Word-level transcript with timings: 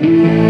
Mm-hmm. 0.00 0.47